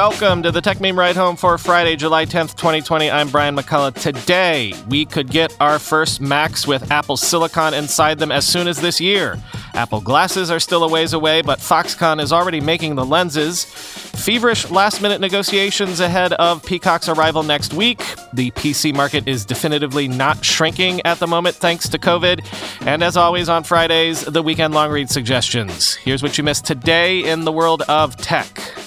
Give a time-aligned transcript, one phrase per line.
[0.00, 3.10] Welcome to the Techmeme Ride Home for Friday, July 10th, 2020.
[3.10, 3.92] I'm Brian McCullough.
[4.00, 8.80] Today, we could get our first Macs with Apple Silicon inside them as soon as
[8.80, 9.38] this year.
[9.74, 13.66] Apple glasses are still a ways away, but Foxconn is already making the lenses.
[13.66, 17.98] Feverish last minute negotiations ahead of Peacock's arrival next week.
[18.32, 22.86] The PC market is definitively not shrinking at the moment thanks to COVID.
[22.86, 25.94] And as always on Fridays, the weekend long read suggestions.
[25.96, 28.79] Here's what you missed today in the world of tech.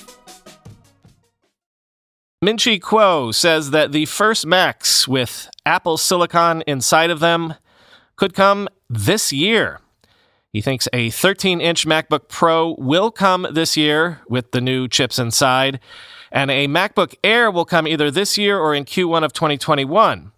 [2.43, 7.53] Ming-Chi Kuo says that the first Macs with Apple Silicon inside of them
[8.17, 9.79] could come this year.
[10.51, 15.17] He thinks a 13 inch MacBook Pro will come this year with the new chips
[15.17, 15.79] inside,
[16.33, 20.33] and a MacBook Air will come either this year or in Q1 of 2021.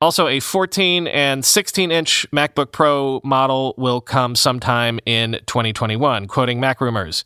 [0.00, 6.58] Also, a 14 and 16 inch MacBook Pro model will come sometime in 2021, quoting
[6.58, 7.24] Mac Rumors.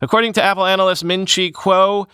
[0.00, 2.06] According to Apple analyst Ming-Chi Kuo,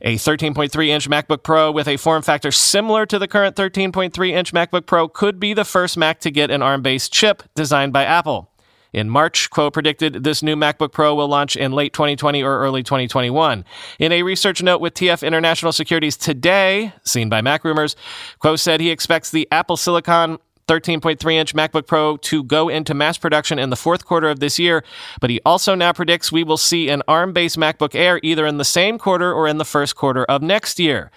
[0.00, 4.52] a 13.3 inch MacBook Pro with a form factor similar to the current 13.3 inch
[4.52, 8.04] MacBook Pro could be the first Mac to get an ARM based chip designed by
[8.04, 8.48] Apple.
[8.92, 12.82] In March, Kuo predicted this new MacBook Pro will launch in late 2020 or early
[12.82, 13.64] 2021.
[13.98, 17.96] In a research note with TF International Securities today, seen by Mac Rumors,
[18.42, 23.18] Kuo said he expects the Apple Silicon 13.3 inch MacBook Pro to go into mass
[23.18, 24.84] production in the fourth quarter of this year,
[25.20, 28.58] but he also now predicts we will see an ARM based MacBook Air either in
[28.58, 31.10] the same quarter or in the first quarter of next year.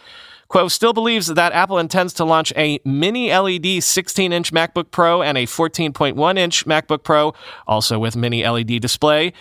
[0.49, 5.21] Kuo still believes that Apple intends to launch a mini LED 16 inch MacBook Pro
[5.21, 7.33] and a 14.1 inch MacBook Pro,
[7.67, 9.33] also with mini LED display.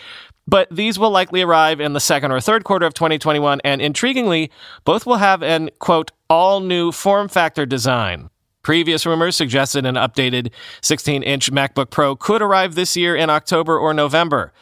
[0.46, 4.50] But these will likely arrive in the second or third quarter of 2021, and intriguingly,
[4.84, 8.28] both will have an quote, all new form factor design.
[8.64, 13.78] Previous rumors suggested an updated 16 inch MacBook Pro could arrive this year in October
[13.78, 14.52] or November.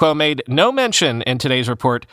[0.00, 2.06] Kuo made no mention in today's report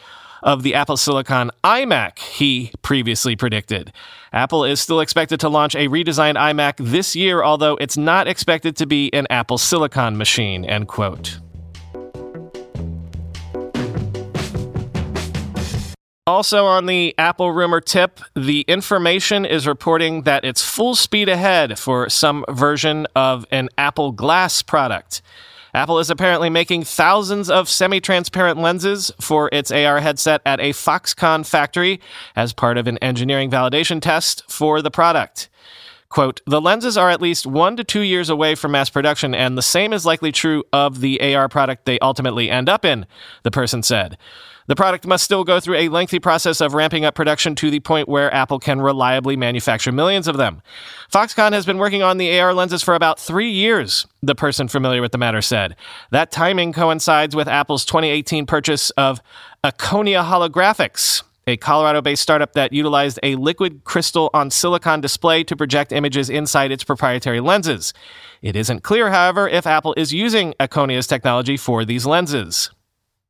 [0.44, 3.94] of the Apple Silicon iMac he previously predicted.
[4.34, 8.75] Apple is still expected to launch a redesigned iMac this year, although it's not expected
[8.75, 11.40] to be an Apple Silicon machine, end quote.
[16.27, 21.79] Also, on the Apple rumor tip, the information is reporting that it's full speed ahead
[21.79, 25.21] for some version of an Apple Glass product.
[25.73, 30.73] Apple is apparently making thousands of semi transparent lenses for its AR headset at a
[30.73, 32.01] Foxconn factory
[32.35, 35.47] as part of an engineering validation test for the product.
[36.09, 39.57] Quote, the lenses are at least one to two years away from mass production, and
[39.57, 43.06] the same is likely true of the AR product they ultimately end up in,
[43.44, 44.18] the person said.
[44.68, 47.79] The product must still go through a lengthy process of ramping up production to the
[47.79, 50.62] point where Apple can reliably manufacture millions of them.
[51.12, 55.01] Foxconn has been working on the AR lenses for about three years, the person familiar
[55.01, 55.75] with the matter said.
[56.12, 59.22] That timing coincides with Apple's 2018 purchase of
[59.63, 65.56] Akonia Holographics, a Colorado based startup that utilized a liquid crystal on silicon display to
[65.56, 67.94] project images inside its proprietary lenses.
[68.41, 72.69] It isn't clear, however, if Apple is using Akonia's technology for these lenses.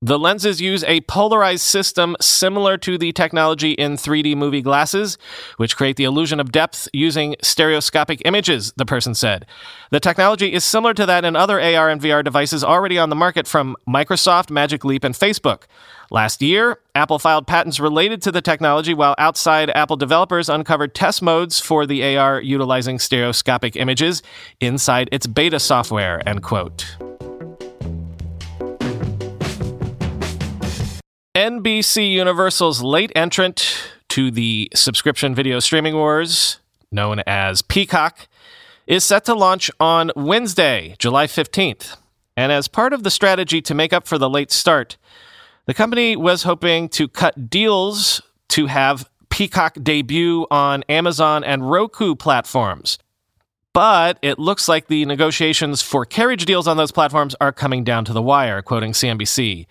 [0.04, 5.18] The lenses use a polarized system similar to the technology in 3D movie glasses,
[5.58, 9.48] which create the illusion of depth using stereoscopic images, the person said.
[9.90, 13.16] The technology is similar to that in other AR and VR devices already on the
[13.16, 15.64] market from Microsoft, Magic Leap, and Facebook.
[16.12, 21.24] Last year, Apple filed patents related to the technology, while outside Apple developers uncovered test
[21.24, 24.22] modes for the AR utilizing stereoscopic images
[24.60, 26.86] inside its beta software, end quote.
[31.38, 36.58] NBC Universal's late entrant to the subscription video streaming wars,
[36.92, 38.28] known as Peacock,
[38.88, 41.96] is set to launch on Wednesday, July 15th.
[42.36, 44.98] And as part of the strategy to make up for the late start,
[45.68, 52.16] the company was hoping to cut deals to have Peacock debut on Amazon and Roku
[52.16, 52.98] platforms.
[53.74, 58.06] But it looks like the negotiations for carriage deals on those platforms are coming down
[58.06, 59.68] to the wire, quoting CNBC.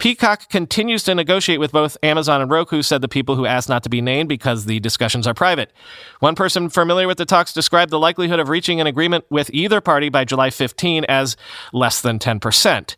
[0.00, 3.82] Peacock continues to negotiate with both Amazon and Roku, said the people who asked not
[3.82, 5.74] to be named because the discussions are private.
[6.20, 9.82] One person familiar with the talks described the likelihood of reaching an agreement with either
[9.82, 11.36] party by July 15 as
[11.74, 12.96] less than 10%.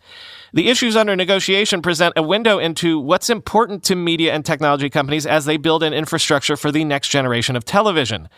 [0.52, 5.26] The issues under negotiation present a window into what's important to media and technology companies
[5.26, 8.28] as they build an infrastructure for the next generation of television.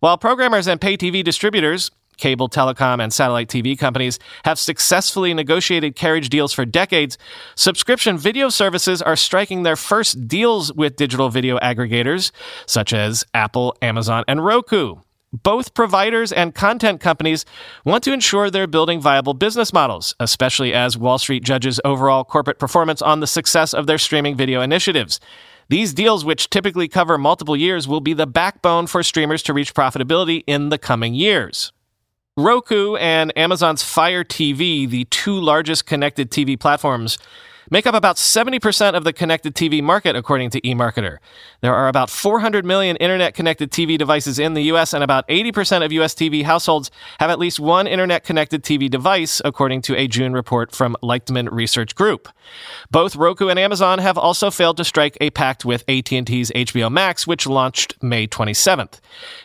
[0.00, 5.96] While programmers and pay TV distributors, cable, telecom, and satellite TV companies have successfully negotiated
[5.96, 7.16] carriage deals for decades,
[7.54, 12.30] subscription video services are striking their first deals with digital video aggregators
[12.66, 14.96] such as Apple, Amazon, and Roku
[15.32, 17.44] both providers and content companies
[17.84, 22.58] want to ensure they're building viable business models, especially as Wall Street judges overall corporate
[22.58, 25.20] performance on the success of their streaming video initiatives.
[25.68, 29.74] These deals, which typically cover multiple years, will be the backbone for streamers to reach
[29.74, 31.72] profitability in the coming years.
[32.38, 37.18] Roku and Amazon's Fire TV, the two largest connected TV platforms,
[37.70, 41.18] make up about 70% of the connected TV market, according to eMarketer.
[41.60, 45.84] There are about 400 million internet connected TV devices in the US, and about 80%
[45.84, 50.06] of US TV households have at least one internet connected TV device, according to a
[50.06, 52.28] June report from Leichtman Research Group.
[52.90, 57.26] Both Roku and Amazon have also failed to strike a pact with AT&T's HBO Max,
[57.26, 59.00] which launched May 27th.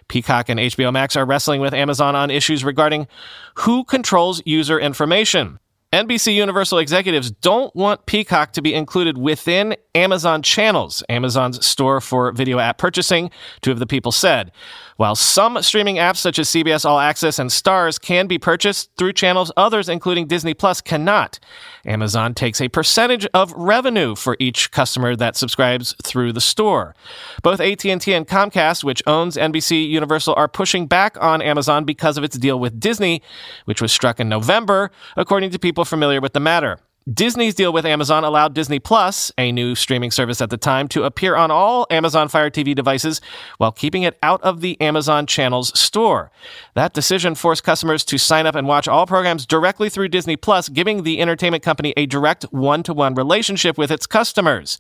[0.08, 3.08] Peacock and HBO Max are wrestling with Amazon on issues regarding
[3.56, 5.60] who controls user information.
[5.94, 12.31] NBC Universal executives don't want Peacock to be included within Amazon channels, Amazon's store for
[12.31, 13.30] video app purchasing,
[13.62, 14.51] two of the people said.
[14.98, 19.13] While some streaming apps such as CBS All Access and Starz can be purchased through
[19.13, 21.40] channels, others, including Disney Plus, cannot.
[21.86, 26.96] Amazon takes a percentage of revenue for each customer that subscribes through the store.
[27.42, 32.24] Both AT&T and Comcast, which owns NBC Universal, are pushing back on Amazon because of
[32.24, 33.22] its deal with Disney,
[33.66, 36.80] which was struck in November, according to people familiar with the matter.
[37.12, 41.04] Disney's deal with Amazon allowed Disney Plus, a new streaming service at the time, to
[41.04, 43.20] appear on all Amazon Fire TV devices
[43.58, 46.32] while keeping it out of the Amazon Channels store.
[46.76, 50.70] That decision forced customers to sign up and watch all programs directly through Disney Plus,
[50.70, 54.80] giving the entertainment company a direct one to one relationship with its customers.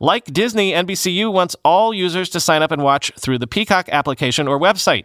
[0.00, 4.46] Like Disney, NBCU wants all users to sign up and watch through the Peacock application
[4.46, 5.04] or website.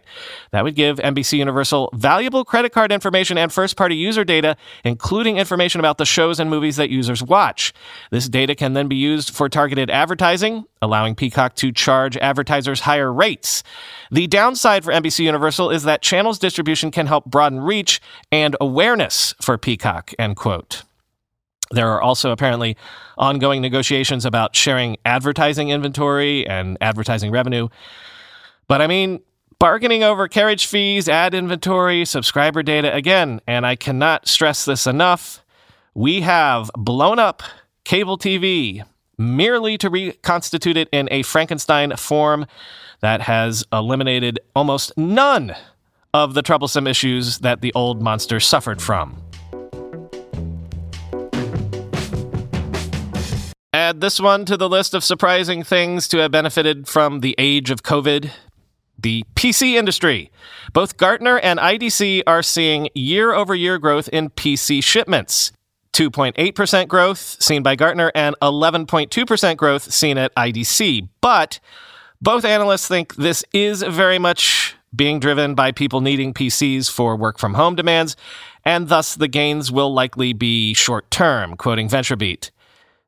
[0.50, 5.38] That would give NBC Universal valuable credit card information and first party user data, including
[5.38, 7.72] information about the shows and movies that users watch.
[8.10, 13.12] This data can then be used for targeted advertising, allowing Peacock to charge advertisers higher
[13.12, 13.62] rates.
[14.10, 18.00] The downside for NBC Universal is that channels distribution can help broaden reach
[18.30, 20.82] and awareness for Peacock, end quote.
[21.72, 22.76] There are also apparently
[23.18, 27.68] ongoing negotiations about sharing advertising inventory and advertising revenue.
[28.68, 29.20] But I mean,
[29.58, 35.42] bargaining over carriage fees, ad inventory, subscriber data again, and I cannot stress this enough.
[35.94, 37.42] We have blown up
[37.84, 38.84] cable TV
[39.18, 42.46] merely to reconstitute it in a Frankenstein form
[43.00, 45.54] that has eliminated almost none
[46.14, 49.22] of the troublesome issues that the old monster suffered from.
[53.82, 57.68] Add this one to the list of surprising things to have benefited from the age
[57.68, 58.30] of COVID
[58.96, 60.30] the PC industry.
[60.72, 65.50] Both Gartner and IDC are seeing year over year growth in PC shipments.
[65.94, 71.08] 2.8% growth seen by Gartner and 11.2% growth seen at IDC.
[71.20, 71.58] But
[72.20, 77.36] both analysts think this is very much being driven by people needing PCs for work
[77.36, 78.14] from home demands,
[78.64, 82.50] and thus the gains will likely be short term, quoting VentureBeat.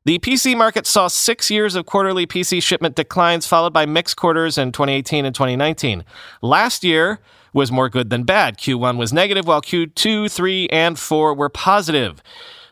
[0.05, 4.55] The PC market saw six years of quarterly PC shipment declines, followed by mixed quarters
[4.55, 6.05] in 2018 and 2019.
[6.43, 7.19] Last year
[7.53, 8.59] was more good than bad.
[8.59, 12.21] Q1 was negative, while Q2, 3, and 4 were positive.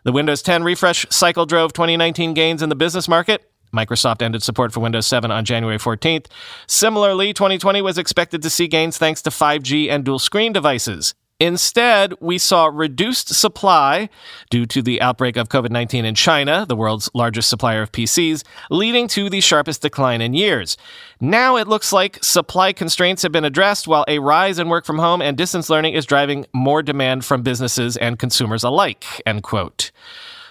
[0.03, 3.49] The Windows 10 refresh cycle drove 2019 gains in the business market.
[3.73, 6.27] Microsoft ended support for Windows 7 on January 14th.
[6.67, 11.15] Similarly, 2020 was expected to see gains thanks to 5G and dual screen devices.
[11.43, 14.07] Instead, we saw reduced supply
[14.49, 18.43] due to the outbreak of COVID 19 in China, the world's largest supplier of PCs,
[18.69, 20.77] leading to the sharpest decline in years.
[21.19, 24.99] Now it looks like supply constraints have been addressed, while a rise in work from
[24.99, 29.03] home and distance learning is driving more demand from businesses and consumers alike.
[29.25, 29.91] End quote.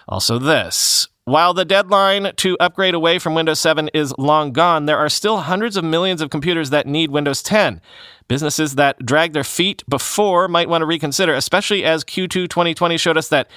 [0.07, 4.99] Also, this while the deadline to upgrade away from Windows 7 is long gone, there
[4.99, 7.81] are still hundreds of millions of computers that need Windows 10.
[8.27, 13.17] Businesses that dragged their feet before might want to reconsider, especially as Q2 2020 showed
[13.17, 13.49] us that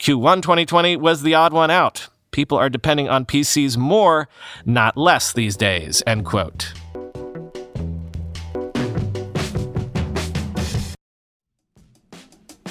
[0.00, 2.08] Q1 2020 was the odd one out.
[2.32, 4.28] People are depending on PCs more,
[4.64, 6.02] not less these days.
[6.06, 6.72] End quote.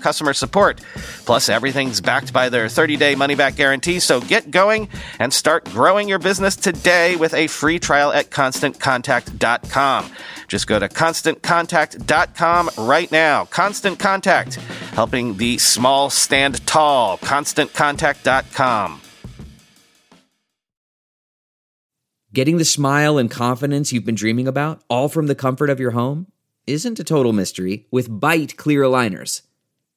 [0.00, 0.80] customer support.
[1.24, 5.64] Plus, everything's backed by their 30 day money back guarantee, so get going and start
[5.66, 10.10] growing your business today with a free trial at constantcontact.com.
[10.48, 13.44] Just go to constantcontact.com right now.
[13.44, 14.54] Constant Contact,
[14.94, 17.18] helping the small stand tall.
[17.18, 19.02] ConstantContact.com.
[22.34, 25.92] Getting the smile and confidence you've been dreaming about, all from the comfort of your
[25.92, 26.26] home,
[26.66, 29.42] isn't a total mystery with Byte clear aligners.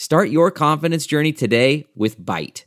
[0.00, 2.62] Start your confidence journey today with Byte.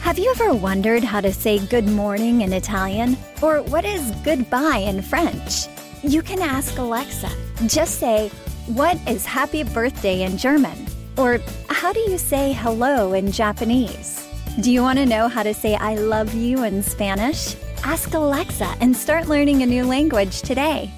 [0.00, 3.18] Have you ever wondered how to say good morning in Italian?
[3.42, 5.66] Or what is goodbye in French?
[6.02, 7.28] You can ask Alexa.
[7.66, 8.30] Just say,
[8.68, 10.86] What is happy birthday in German?
[11.18, 14.26] Or how do you say hello in Japanese?
[14.62, 17.54] Do you want to know how to say I love you in Spanish?
[17.84, 20.90] Ask Alexa and start learning a new language today.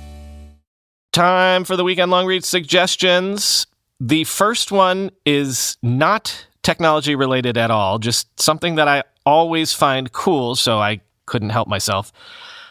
[1.12, 3.66] Time for the weekend long read suggestions.
[4.00, 10.12] The first one is not technology related at all, just something that I always find
[10.12, 12.12] cool, so I couldn't help myself.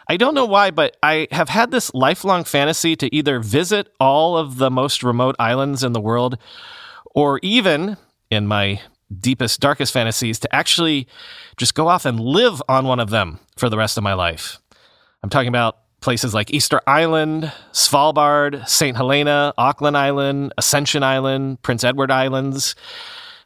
[0.08, 4.38] I don't know why, but I have had this lifelong fantasy to either visit all
[4.38, 6.38] of the most remote islands in the world,
[7.16, 7.98] or even,
[8.30, 8.82] in my
[9.20, 11.08] deepest, darkest fantasies, to actually
[11.58, 14.60] just go off and live on one of them for the rest of my life.
[15.24, 18.96] I'm talking about places like Easter Island, Svalbard, St.
[18.96, 22.76] Helena, Auckland Island, Ascension Island, Prince Edward Islands,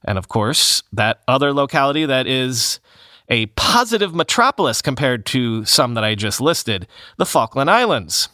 [0.04, 2.82] and of course, that other locality that is
[3.30, 6.86] a positive metropolis compared to some that I just listed,
[7.16, 8.28] the Falkland Islands.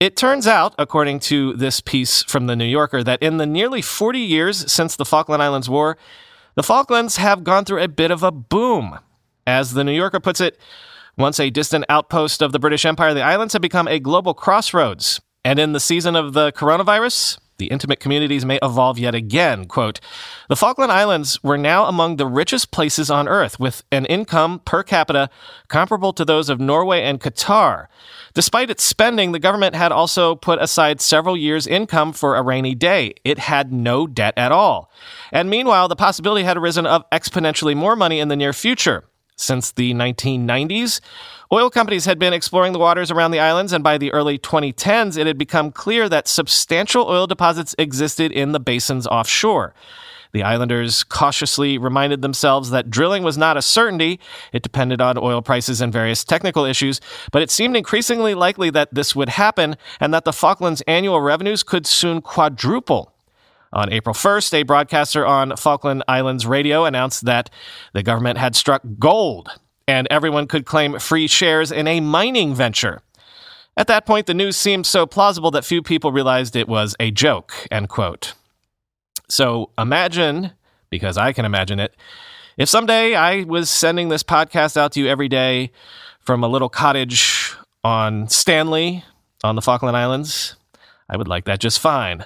[0.00, 3.80] It turns out, according to this piece from The New Yorker, that in the nearly
[3.80, 5.96] 40 years since the Falkland Islands War,
[6.56, 8.98] the Falklands have gone through a bit of a boom.
[9.46, 10.58] As The New Yorker puts it,
[11.16, 15.20] once a distant outpost of the British Empire, the islands have become a global crossroads.
[15.44, 19.64] And in the season of the coronavirus, the intimate communities may evolve yet again.
[19.64, 20.00] Quote,
[20.48, 24.82] the Falkland Islands were now among the richest places on earth, with an income per
[24.82, 25.30] capita
[25.68, 27.86] comparable to those of Norway and Qatar.
[28.34, 32.74] Despite its spending, the government had also put aside several years' income for a rainy
[32.74, 33.14] day.
[33.24, 34.90] It had no debt at all.
[35.32, 39.04] And meanwhile, the possibility had arisen of exponentially more money in the near future.
[39.36, 41.00] Since the 1990s,
[41.52, 45.18] oil companies had been exploring the waters around the islands, and by the early 2010s,
[45.18, 49.74] it had become clear that substantial oil deposits existed in the basins offshore.
[50.32, 54.20] The islanders cautiously reminded themselves that drilling was not a certainty.
[54.52, 57.00] It depended on oil prices and various technical issues,
[57.30, 61.62] but it seemed increasingly likely that this would happen and that the Falklands' annual revenues
[61.62, 63.15] could soon quadruple.
[63.76, 67.50] On April 1st, a broadcaster on Falkland Islands radio announced that
[67.92, 69.50] the government had struck gold
[69.86, 73.02] and everyone could claim free shares in a mining venture.
[73.76, 77.10] At that point, the news seemed so plausible that few people realized it was a
[77.10, 78.32] joke, end quote.
[79.28, 80.52] So imagine,
[80.88, 81.94] because I can imagine it,
[82.56, 85.70] if someday I was sending this podcast out to you every day
[86.20, 87.54] from a little cottage
[87.84, 89.04] on Stanley
[89.44, 90.56] on the Falkland Islands,
[91.10, 92.24] I would like that just fine.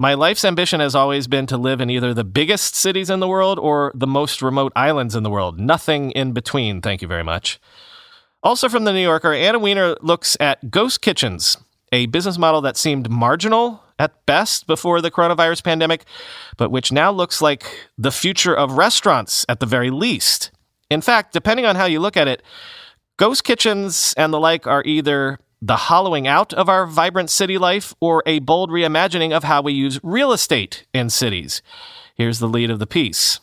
[0.00, 3.26] My life's ambition has always been to live in either the biggest cities in the
[3.26, 5.58] world or the most remote islands in the world.
[5.58, 7.58] Nothing in between, thank you very much.
[8.44, 11.56] Also from the New Yorker, Anna Wiener looks at ghost kitchens,
[11.90, 16.04] a business model that seemed marginal at best before the coronavirus pandemic,
[16.56, 20.52] but which now looks like the future of restaurants at the very least.
[20.88, 22.44] In fact, depending on how you look at it,
[23.16, 27.94] ghost kitchens and the like are either the hollowing out of our vibrant city life
[28.00, 31.62] or a bold reimagining of how we use real estate in cities?
[32.14, 33.40] Here's the lead of the piece.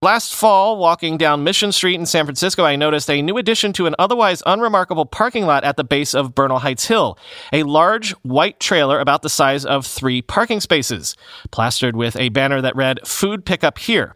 [0.00, 3.86] Last fall, walking down Mission Street in San Francisco, I noticed a new addition to
[3.86, 7.18] an otherwise unremarkable parking lot at the base of Bernal Heights Hill.
[7.52, 11.16] A large white trailer about the size of three parking spaces,
[11.50, 14.14] plastered with a banner that read, Food Pickup Here.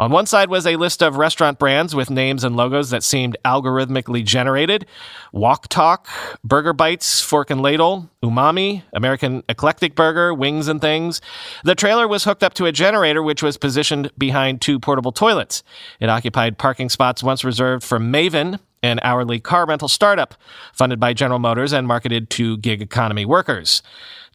[0.00, 3.36] On one side was a list of restaurant brands with names and logos that seemed
[3.44, 4.86] algorithmically generated
[5.32, 6.06] Walk Talk,
[6.44, 11.20] Burger Bites, Fork and Ladle, Umami, American Eclectic Burger, Wings and Things.
[11.64, 15.64] The trailer was hooked up to a generator which was positioned behind two portable toilets.
[15.98, 20.34] It occupied parking spots once reserved for Maven, an hourly car rental startup
[20.72, 23.82] funded by General Motors and marketed to gig economy workers.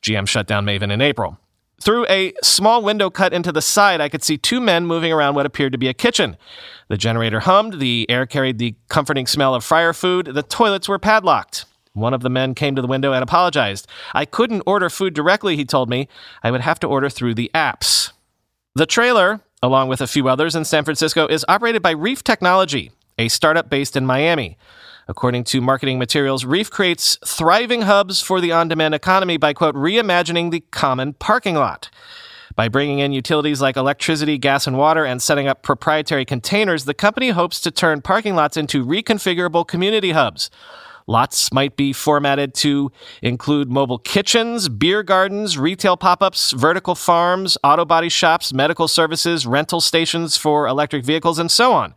[0.02, 1.38] GM shut down Maven in April.
[1.84, 5.36] Through a small window cut into the side, I could see two men moving around
[5.36, 6.38] what appeared to be a kitchen.
[6.88, 10.98] The generator hummed, the air carried the comforting smell of fryer food, the toilets were
[10.98, 11.66] padlocked.
[11.92, 13.86] One of the men came to the window and apologized.
[14.14, 16.08] I couldn't order food directly, he told me.
[16.42, 18.14] I would have to order through the apps.
[18.76, 22.92] The trailer, along with a few others in San Francisco, is operated by Reef Technology,
[23.18, 24.58] a startup based in Miami.
[25.08, 29.76] According to marketing materials, Reef creates thriving hubs for the on demand economy by, quote,
[29.76, 31.90] reimagining the common parking lot.
[32.56, 36.94] By bringing in utilities like electricity, gas, and water and setting up proprietary containers, the
[36.94, 40.50] company hopes to turn parking lots into reconfigurable community hubs.
[41.06, 42.92] Lots might be formatted to
[43.22, 49.46] include mobile kitchens, beer gardens, retail pop ups, vertical farms, auto body shops, medical services,
[49.46, 51.94] rental stations for electric vehicles, and so on.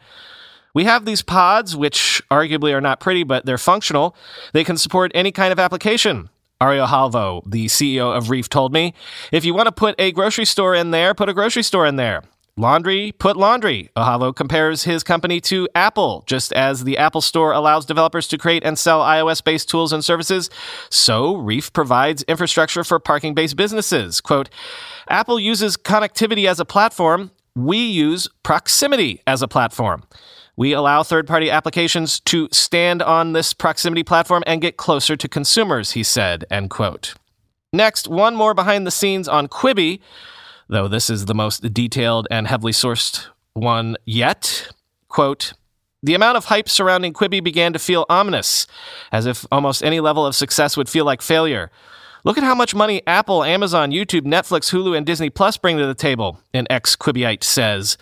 [0.76, 4.14] We have these pods, which arguably are not pretty, but they're functional.
[4.52, 6.28] They can support any kind of application.
[6.60, 8.92] Ari Ojalvo, the CEO of Reef, told me
[9.32, 11.96] if you want to put a grocery store in there, put a grocery store in
[11.96, 12.24] there.
[12.58, 13.88] Laundry, put laundry.
[13.96, 16.24] Ojalvo compares his company to Apple.
[16.26, 20.04] Just as the Apple Store allows developers to create and sell iOS based tools and
[20.04, 20.50] services,
[20.90, 24.20] so Reef provides infrastructure for parking based businesses.
[24.20, 24.50] Quote
[25.08, 27.30] Apple uses connectivity as a platform.
[27.54, 30.02] We use proximity as a platform.
[30.56, 35.28] We allow third party applications to stand on this proximity platform and get closer to
[35.28, 37.14] consumers, he said, end quote.
[37.72, 40.00] Next, one more behind the scenes on Quibi,
[40.68, 44.70] though this is the most detailed and heavily sourced one yet.
[45.08, 45.52] Quote,
[46.02, 48.66] the amount of hype surrounding Quibi began to feel ominous,
[49.12, 51.70] as if almost any level of success would feel like failure.
[52.24, 55.86] Look at how much money Apple, Amazon, YouTube, Netflix, Hulu, and Disney Plus bring to
[55.86, 57.96] the table, an ex Quibiite says.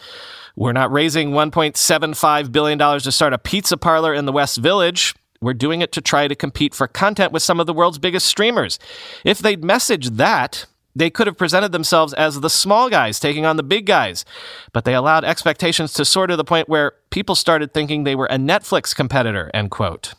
[0.57, 5.15] We're not raising $1.75 billion to start a pizza parlor in the West Village.
[5.41, 8.27] We're doing it to try to compete for content with some of the world's biggest
[8.27, 8.79] streamers.
[9.25, 13.57] If they'd messaged that, they could have presented themselves as the small guys taking on
[13.57, 14.25] the big guys,
[14.73, 18.27] but they allowed expectations to soar to the point where people started thinking they were
[18.27, 20.15] a Netflix competitor, end quote.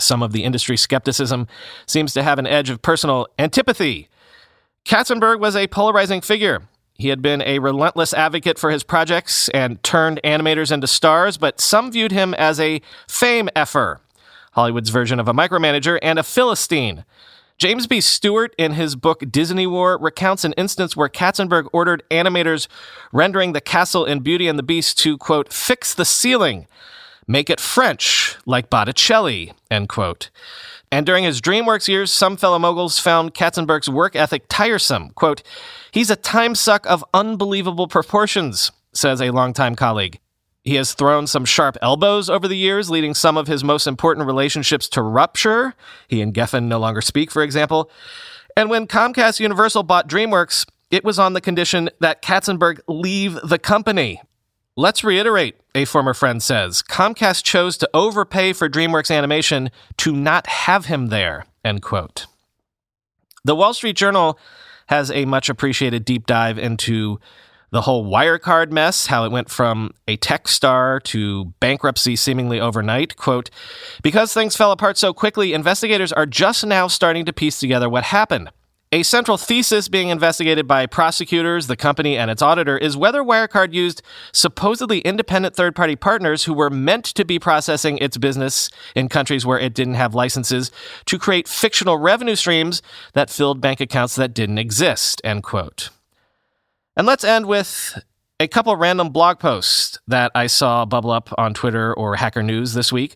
[0.00, 1.46] Some of the industry skepticism
[1.86, 4.08] seems to have an edge of personal antipathy.
[4.84, 6.62] Katzenberg was a polarizing figure.
[7.02, 11.60] He had been a relentless advocate for his projects and turned animators into stars, but
[11.60, 14.00] some viewed him as a fame effer,
[14.52, 17.04] Hollywood's version of a micromanager, and a Philistine.
[17.58, 18.00] James B.
[18.00, 22.68] Stewart, in his book Disney War, recounts an instance where Katzenberg ordered animators
[23.10, 26.68] rendering the castle in Beauty and the Beast to, quote, fix the ceiling,
[27.26, 30.30] make it French, like Botticelli, end quote.
[30.92, 35.08] And during his DreamWorks years, some fellow moguls found Katzenberg's work ethic tiresome.
[35.14, 35.42] Quote,
[35.90, 40.20] He's a time suck of unbelievable proportions, says a longtime colleague.
[40.64, 44.26] He has thrown some sharp elbows over the years, leading some of his most important
[44.26, 45.74] relationships to rupture.
[46.08, 47.90] He and Geffen no longer speak, for example.
[48.54, 53.58] And when Comcast Universal bought DreamWorks, it was on the condition that Katzenberg leave the
[53.58, 54.20] company.
[54.74, 56.82] Let's reiterate, a former friend says.
[56.82, 62.24] Comcast chose to overpay for DreamWorks Animation to not have him there, end quote.
[63.44, 64.38] The Wall Street Journal
[64.86, 67.20] has a much appreciated deep dive into
[67.70, 73.16] the whole Wirecard mess, how it went from a tech star to bankruptcy seemingly overnight.
[73.16, 73.50] Quote,
[74.02, 78.04] because things fell apart so quickly, investigators are just now starting to piece together what
[78.04, 78.48] happened.
[78.94, 83.72] A central thesis being investigated by prosecutors, the company, and its auditor is whether Wirecard
[83.72, 84.02] used
[84.32, 89.46] supposedly independent third party partners who were meant to be processing its business in countries
[89.46, 90.70] where it didn't have licenses
[91.06, 92.82] to create fictional revenue streams
[93.14, 95.22] that filled bank accounts that didn't exist.
[95.24, 95.88] End quote.
[96.94, 97.98] And let's end with
[98.38, 102.74] a couple random blog posts that I saw bubble up on Twitter or Hacker News
[102.74, 103.14] this week.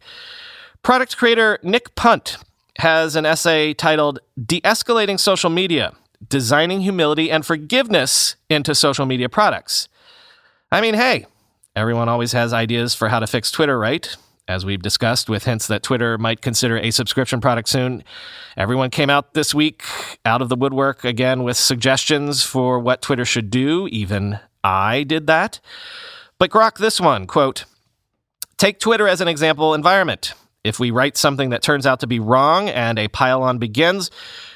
[0.83, 2.39] Product creator Nick Punt
[2.79, 5.93] has an essay titled De Escalating Social Media
[6.29, 9.89] Designing Humility and Forgiveness into Social Media Products.
[10.73, 11.27] I mean, hey,
[11.75, 14.17] everyone always has ideas for how to fix Twitter, right?
[14.49, 18.05] as we've discussed, with hints that Twitter might consider a subscription product soon.
[18.57, 19.83] Everyone came out this week
[20.25, 23.89] out of the woodwork again with suggestions for what Twitter should do.
[23.89, 25.61] Even I did that.
[26.39, 27.65] But grok this one quote,
[28.57, 30.33] Take Twitter as an example environment.
[30.67, 34.11] If we write something that turns out to be wrong and a pile on begins,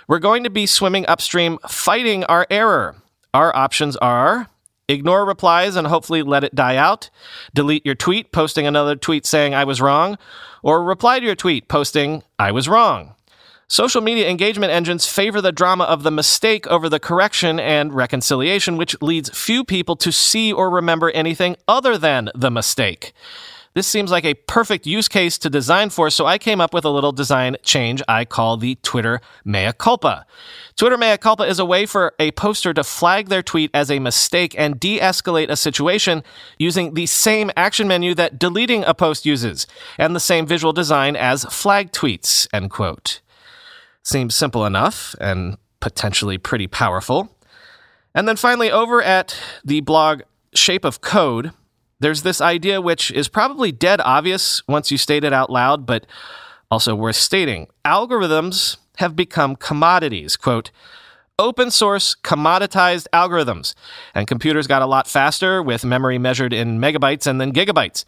[0.09, 2.96] we're going to be swimming upstream fighting our error.
[3.33, 4.49] Our options are
[4.88, 7.11] ignore replies and hopefully let it die out,
[7.55, 10.18] delete your tweet, posting another tweet saying I was wrong,
[10.62, 13.14] or reply to your tweet posting I was wrong.
[13.68, 18.77] Social media engagement engines favor the drama of the mistake over the correction and reconciliation,
[18.77, 23.12] which leads few people to see or remember anything other than the mistake.
[23.72, 26.85] This seems like a perfect use case to design for, so I came up with
[26.85, 30.26] a little design change I call the Twitter mea culpa.
[30.74, 34.00] Twitter mea culpa is a way for a poster to flag their tweet as a
[34.00, 36.24] mistake and de escalate a situation
[36.59, 41.14] using the same action menu that deleting a post uses and the same visual design
[41.14, 42.48] as flag tweets.
[42.52, 43.20] End quote.
[44.02, 47.37] Seems simple enough and potentially pretty powerful.
[48.16, 50.22] And then finally, over at the blog
[50.54, 51.52] Shape of Code,
[52.01, 56.07] there's this idea which is probably dead obvious once you state it out loud, but
[56.71, 57.69] also worth stating.
[57.85, 60.37] Algorithms have become commodities.
[60.37, 60.71] Quote,
[61.39, 63.75] open source commoditized algorithms.
[64.15, 68.05] And computers got a lot faster with memory measured in megabytes and then gigabytes.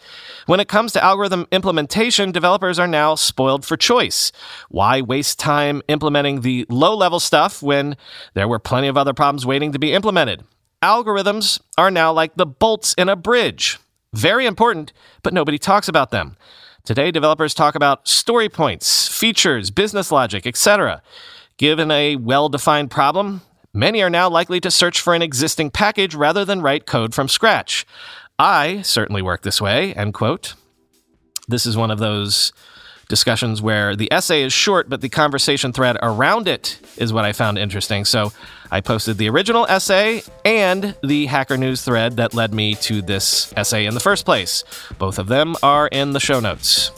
[0.47, 4.33] When it comes to algorithm implementation, developers are now spoiled for choice.
[4.69, 7.97] Why waste time implementing the low level stuff when
[8.35, 10.45] there were plenty of other problems waiting to be implemented?
[10.83, 13.79] Algorithms are now like the bolts in a bridge.
[14.13, 14.93] Very important,
[15.23, 16.37] but nobody talks about them.
[16.85, 21.01] Today, developers talk about story points, features, business logic, etc.
[21.57, 23.43] Given a well defined problem,
[23.73, 27.29] many are now likely to search for an existing package rather than write code from
[27.29, 27.87] scratch.
[28.37, 30.55] I certainly work this way, end quote.
[31.47, 32.53] This is one of those
[33.13, 37.35] discussions where the essay is short, but the conversation thread around it is what I
[37.35, 38.07] found interesting.
[38.07, 38.33] So
[38.71, 43.53] I posted the original essay and the Hacker News thread that led me to this
[43.55, 44.65] essay in the first place.
[44.99, 46.91] Both of them are in the show notes.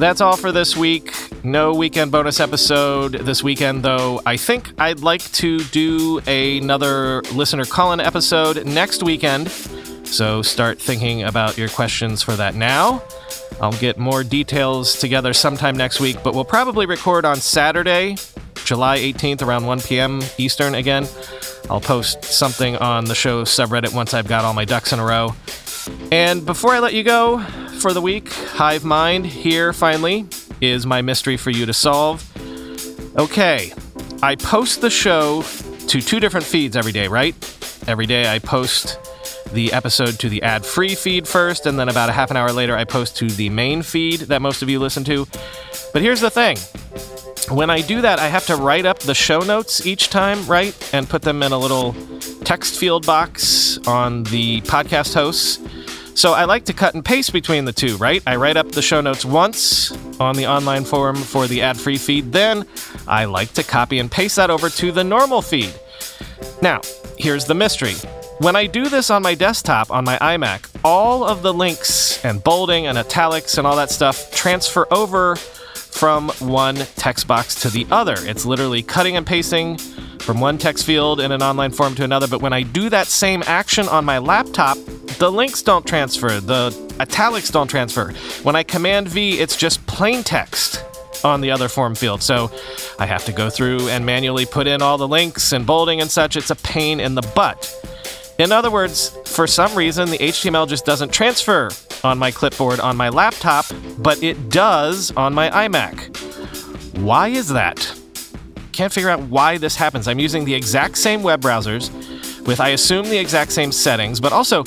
[0.00, 1.14] That's all for this week.
[1.44, 4.22] No weekend bonus episode this weekend, though.
[4.24, 9.50] I think I'd like to do another listener call in episode next weekend.
[9.50, 13.02] So start thinking about your questions for that now.
[13.60, 18.16] I'll get more details together sometime next week, but we'll probably record on Saturday,
[18.64, 20.22] July 18th, around 1 p.m.
[20.38, 21.06] Eastern again.
[21.68, 25.04] I'll post something on the show subreddit once I've got all my ducks in a
[25.04, 25.34] row.
[26.10, 27.44] And before I let you go
[27.80, 30.26] for the week, Hive Mind here finally
[30.60, 32.22] is my mystery for you to solve.
[33.16, 33.72] Okay,
[34.22, 35.42] I post the show
[35.88, 37.34] to two different feeds every day, right?
[37.88, 38.98] Every day I post
[39.52, 42.52] the episode to the ad free feed first, and then about a half an hour
[42.52, 45.26] later, I post to the main feed that most of you listen to.
[45.94, 46.58] But here's the thing
[47.48, 50.76] when I do that, I have to write up the show notes each time, right?
[50.92, 51.94] And put them in a little
[52.44, 55.58] text field box on the podcast hosts.
[56.14, 58.22] So I like to cut and paste between the two, right?
[58.26, 61.96] I write up the show notes once on the online forum for the ad free
[61.96, 62.32] feed.
[62.32, 62.66] Then
[63.08, 65.72] I like to copy and paste that over to the normal feed.
[66.60, 66.80] Now,
[67.18, 67.94] here's the mystery.
[68.40, 72.42] When I do this on my desktop on my iMac, all of the links and
[72.42, 77.86] bolding and italics and all that stuff transfer over from one text box to the
[77.90, 78.14] other.
[78.18, 79.78] It's literally cutting and pasting
[80.20, 82.26] from one text field in an online form to another.
[82.26, 84.78] But when I do that same action on my laptop,
[85.20, 88.12] the links don't transfer, the italics don't transfer.
[88.42, 90.82] When I command V, it's just plain text
[91.22, 92.22] on the other form field.
[92.22, 92.50] So
[92.98, 96.10] I have to go through and manually put in all the links and bolding and
[96.10, 96.36] such.
[96.36, 97.70] It's a pain in the butt.
[98.38, 101.68] In other words, for some reason, the HTML just doesn't transfer
[102.02, 103.66] on my clipboard on my laptop,
[103.98, 106.96] but it does on my iMac.
[106.96, 107.94] Why is that?
[108.72, 110.08] Can't figure out why this happens.
[110.08, 111.90] I'm using the exact same web browsers
[112.46, 114.64] with, I assume, the exact same settings, but also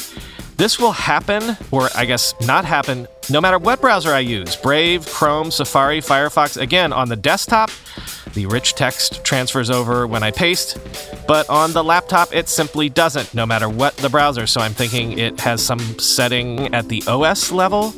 [0.57, 5.05] this will happen, or I guess not happen, no matter what browser I use Brave,
[5.07, 6.59] Chrome, Safari, Firefox.
[6.61, 7.69] Again, on the desktop,
[8.33, 10.77] the rich text transfers over when I paste,
[11.27, 14.47] but on the laptop, it simply doesn't, no matter what the browser.
[14.47, 17.93] So I'm thinking it has some setting at the OS level.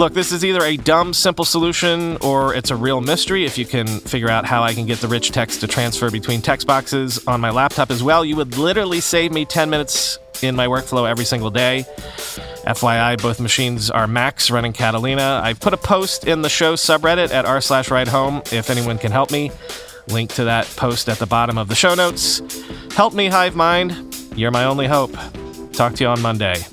[0.00, 3.44] Look, this is either a dumb, simple solution or it's a real mystery.
[3.44, 6.40] If you can figure out how I can get the rich text to transfer between
[6.40, 10.56] text boxes on my laptop as well, you would literally save me 10 minutes in
[10.56, 11.84] my workflow every single day.
[12.66, 15.42] FYI, both machines are Macs running Catalina.
[15.44, 18.96] I put a post in the show subreddit at r slash ride home if anyone
[18.96, 19.50] can help me.
[20.08, 22.40] Link to that post at the bottom of the show notes.
[22.94, 24.16] Help me, Hive Mind.
[24.34, 25.14] You're my only hope.
[25.74, 26.64] Talk to you on Monday.